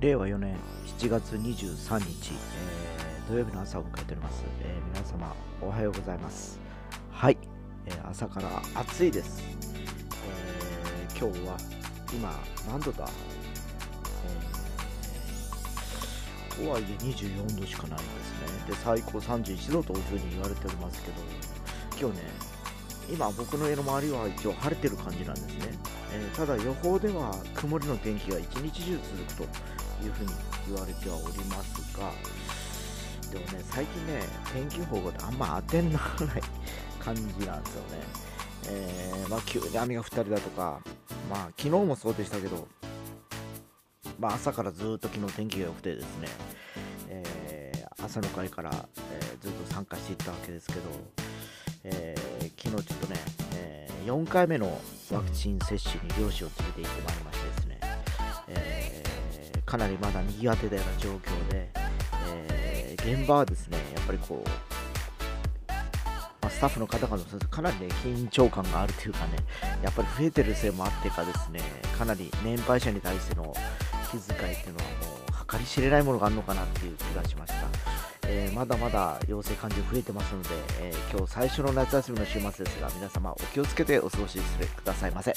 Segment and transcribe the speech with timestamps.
[0.00, 0.56] 令和4年
[0.98, 6.58] 7月23日、えー、土曜日の朝を迎えております、えー、皆様おはようございます。
[7.12, 7.36] はい、
[7.84, 9.42] えー、朝から暑いです、
[10.24, 11.58] えー、今日は
[12.14, 12.32] 今
[12.66, 13.06] 何度だ、
[16.48, 18.32] えー、とはいえ24度しかないんです
[18.68, 18.72] ね。
[18.72, 21.20] で最高31度というふうに言われておりますけど
[22.00, 22.24] 今日ね
[23.12, 25.78] 今僕の家の周りは一応晴れてる感じなんですね、
[26.14, 28.98] えー、ただ予報では曇りの天気が一日中
[29.36, 30.32] 続くというふうに
[30.66, 32.10] 言われてはおりますが、
[33.30, 36.42] でもね、最近ね、天気予報があんま当てにならない
[36.98, 38.30] 感じなんですよね。
[38.66, 40.80] えー、まあ、急に雨が降ったりだとか、
[41.30, 42.68] まあ、昨日もそうでしたけど、
[44.18, 46.28] まあ、朝からずっと昨日天気が良くてですね、
[47.08, 50.80] えー、朝の会から、えー、ずっと参加していったわけですけど、
[51.84, 53.20] えー、昨日ちょっとね、
[53.54, 54.66] え4回目の
[55.10, 57.80] ワクチン接種に漁師を連れて行ってまいりましてですね、
[58.48, 58.79] え
[59.70, 61.68] かなりまだ賑わってたような状況で、
[62.26, 64.48] えー、現場はですね、やっぱりこう、
[66.42, 69.36] まあ、スタッフの方々もかなりね、緊張感があるというかね、
[69.84, 71.60] やっぱり増えてるせいもあってかですね、
[71.96, 73.54] かなり年配者に対しての
[74.10, 77.68] 気遣いっていうのはもう計り知れないものがあるのかなっていう気がしました。
[78.26, 80.48] えー、まだまだ陽性患者増えてますので、
[80.80, 85.32] えー、今日最初の夏休みの週末ですが、皆様お気をつけてお過ごしくださいませ。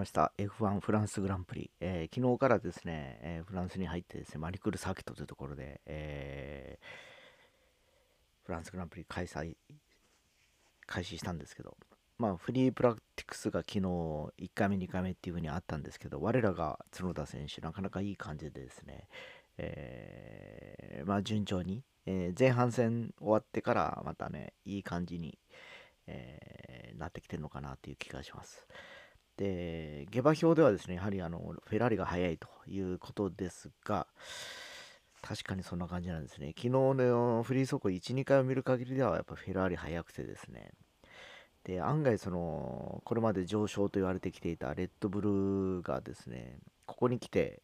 [0.00, 9.56] ました F1 フランスグランプリ、えー、昨日からですね、えー、フランスに入ってですねマリクルサーキットというところで、えー、フランスグランプリ開催
[10.86, 11.76] 開始したんですけど
[12.16, 19.06] まあフリープラクティクスが昨日1回目2回目っていう風にあったんですけど我らが角田選手なかなかいい感じでですね、
[19.58, 25.38] えまあ順調に、え前半戦終わってからまたねいい感じに、
[26.06, 28.66] えなってきてるのかなっていう気がします。
[29.40, 34.06] で、下馬評ではですね、やはりあのフェラーリが速いということですが、
[35.22, 36.48] 確かにそんな感じなんですね。
[36.48, 40.72] 昨日のフリー走行1、2回を見る限りでは、やっぱフェラーリ速くてですね。
[41.64, 47.62] で、案外その、これまで上昇と言われてきていたレッドブルーがですね、ここに来て、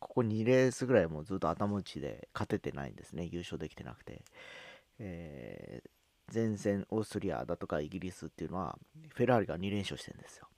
[0.00, 3.28] ここ2レースぐらいもずっと頭打ちで勝ててないんですね。
[3.30, 4.22] 優勝できてなくて。
[4.98, 8.76] えー、前線オーストリアだとかイギリスっていうのは、
[9.10, 10.48] フェラーリが2連勝してるんですよ。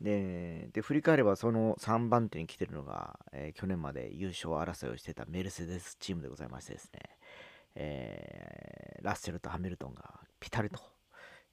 [0.00, 7.00] で振り返ればその3番手に来てるのが、えー、去年まで優勝争いをしてたメルセデスチームでございましてですね、
[7.76, 10.02] えー、ラッセルとハミルトンが
[10.40, 10.80] ピタリと、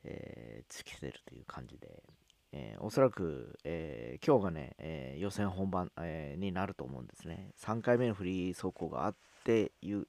[0.03, 2.03] えー、突き捨てるという感じで、
[2.51, 7.51] えー、おそらく、えー、今日がね、えー、予選本番、えー、になると思うんですね。
[7.63, 9.16] 3回目のフリー走行があっ
[9.46, 10.07] て、夜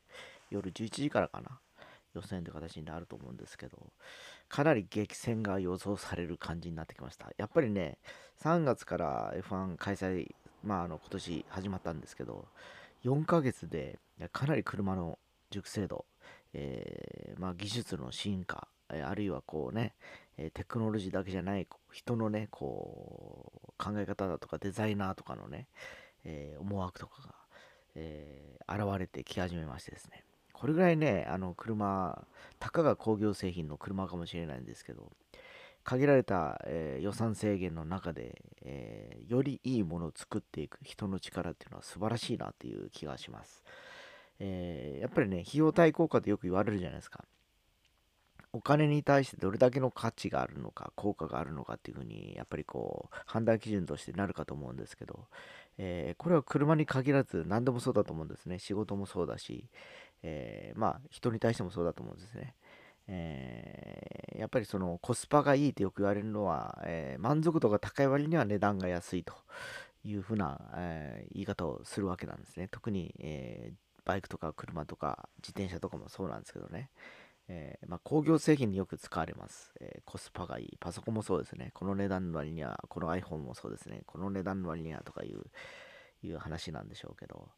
[0.50, 1.60] 11時からかな、
[2.14, 3.78] 予選という形になると思うんですけど、
[4.48, 7.30] かなり激戦が予想される感じになってきました。
[7.36, 7.98] やっぱりね、
[8.42, 12.46] 3月から F1 開催、まあ、あの今年始まったんですけど、
[13.04, 13.98] 4ヶ月で
[14.32, 15.18] かなり車の
[15.50, 16.04] 熟成度、
[16.54, 19.94] えー、まあ、技術の進化、あるいはこうね、
[20.54, 25.66] テクノロジーだけじゃない人のね、こう考え方だとかデザイナーとかのね、
[26.24, 27.34] えー、思惑とかが、
[27.94, 30.24] えー、現れてき始めましてですね。
[30.62, 32.24] これぐらいね、あの車、
[32.60, 35.10] たかが工業製品の車かもしれないんですけど、
[35.82, 43.64] 限られた、えー、予算制限の中で、えー、よりいいものを作っていく人の力っていうのは素晴らしいなっていう気がします。
[44.38, 47.24] えー、やっぱりね、費用対効果ってよく言われるじゃないですか。
[48.52, 55.26] お金に対してどれだけの価値があるのか、効果があるのかっていうふうに、やっぱりこう、判断基準としてなるかと思うんですけど、
[55.78, 58.60] えこれは車に限らず何でもそうだと思うんですね。
[58.60, 59.68] 仕事もそうだし、
[60.22, 62.54] えー、まあ人に対してもそうだと思うんですね。
[63.08, 69.34] えー、やっぱりそのコスパがいいってよく言われるのは、えー、満足度が高い割には値段が安いと
[70.04, 72.68] いうふうな、え言い方をするわけなんですね。
[72.68, 73.72] 特に、え
[74.04, 76.90] バイクとか車とか自転車とかもそうなんですけどね。
[77.48, 80.76] えまあ、工業製品によく使われます、えコスパがいい。
[80.80, 81.70] パソコンもそうですね。
[81.74, 84.02] この値段の割には、この iPhone もそうですね。
[84.06, 85.44] この値段の割にはとかいう
[86.26, 87.48] いう話なんでしょうけど、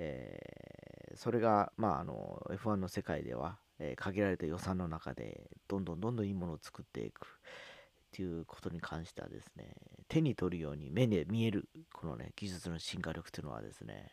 [0.00, 9.74] えー、それが、まあ、あの F1 の世界では、えー、限られた予算の中でどんどんどんどんいいものを作っていくっていうことに関してはですね
[10.08, 14.12] 手に取るように目で見えるこのね技術の進化力というのはですね、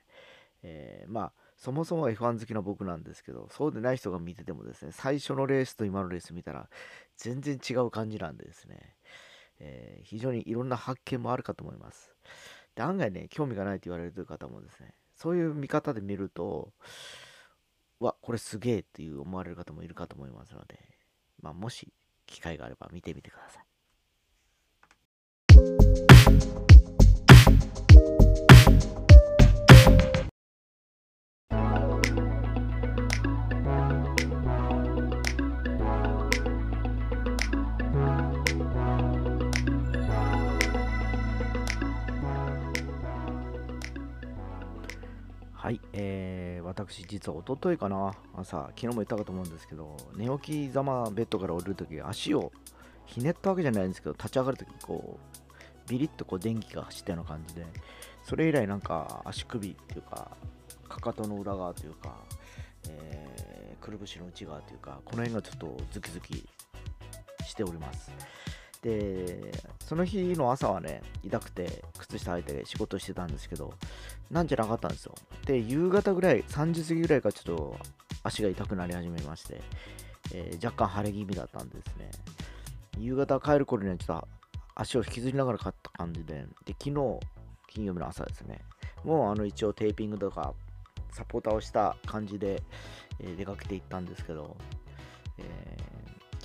[0.64, 6.68] えー、まあそもそも F1 好きな僕なんですけどそうでない人が見ててもですね最初のレースと今のレース見たら
[7.16, 8.96] 全然違う感じなんでですね、
[9.60, 12.14] え、非常にいろんな発見もあるかと思います。
[12.75, 16.74] で案外ね興味がないと言われる方もですねそういう見方で見ると
[18.00, 20.77] わこれすげえっていう思われる方もいるかと思いますので、
[21.42, 21.94] まあ、もし
[22.25, 23.66] 機会があれば見てみてください、
[46.56, 52.52] えー、私、実は一昨日かな、朝、昨日も言ったかと思うんですけど、寝起きざまベッドから降りるとき、足を
[53.06, 57.66] ひねったわけじゃないんですけど、立ち上がるとき、こう、ビリッとこう電気が走ったような感じで、
[58.24, 60.31] それ以来なんか足首っていうか、
[60.88, 62.16] かかとの裏側というか、
[62.90, 66.48] えー、くるぶしの内側というか、この辺がちょっとズキズキ
[67.44, 68.12] しております。
[68.86, 69.52] で、
[69.84, 73.74] その日の朝はね、痛くて、靴下履いて仕事してたんですけど、
[74.30, 75.16] なんじゃなかったんですよ。
[75.48, 77.78] で、夕方ぐらい、3時過ぎぐらいからちょっと
[78.22, 79.60] 足が痛くなり始めまして、
[80.36, 82.12] えー、若干腫れ気味だったんですね。
[83.00, 84.28] 夕方帰る頃にはちょっと
[84.76, 87.20] 足を引きずりながら買った感じで、で、昨日、
[87.68, 88.62] 金曜日の朝ですね、
[89.04, 90.54] もうあの一応テーピングとか
[91.12, 92.62] サポーターをした感じで、
[93.20, 94.56] えー、出かけていったんですけど、
[95.40, 95.94] えー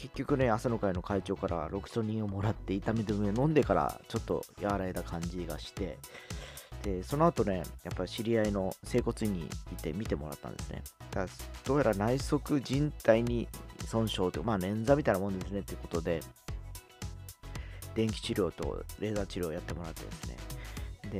[0.00, 5.98] 結局ね、朝の会の会長からロキソニンをもらって痛み止めを飲んでからちょっと和らいだ感じがして、
[6.82, 10.82] で、その後ね、やっぱり知り合いの整骨院にいて見てもらったんですね。
[11.10, 11.26] だ
[11.66, 13.46] どうやら内側靭帯に
[13.84, 16.20] 損傷というか、まあ捻挫みたいなもんですねということで、
[17.94, 20.36] 電気治療とレーザー治療をやってもらってですね。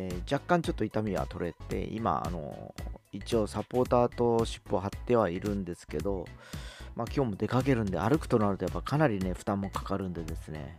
[0.09, 2.75] で、若干ちょっと痛みは取れて、今、あの、
[3.13, 6.25] 一応サポーターと尻尾を張ってはいるんですけど、
[7.01, 10.77] まあ、今日も出かけるんで歩くとなるとやっぱかなりね負担もかかるんでですね、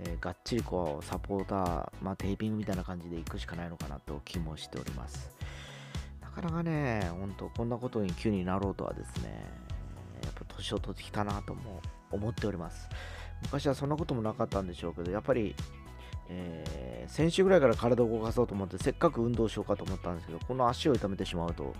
[0.00, 5.30] えー、がっちりこうサポーター、まあ、テーピングみたいな感じで行くしかないのかなと気もしております。
[6.20, 9.44] なかなかねほんとこんなことに急になろうとはですね
[10.24, 11.80] やっぱ年を取ってきたなとも
[12.10, 12.88] 思っております。
[13.42, 15.54] 昔はそんなこともなかったんでしょうけどやっぱり
[16.32, 21.74] えー、先週ぐらいから体を動かそうと思ってせっかく運動しようかと思ったんですけどこの足を痛めてしまうと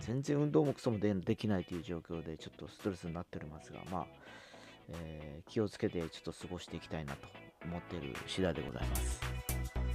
[0.00, 4.06] 全然運動もクソもできないという状況でちょっとストレスになっておりますがまあ、
[4.88, 7.26] えー、気をつけてちょっと過ごしていきたいなと
[7.64, 9.85] 思っている次第でございます。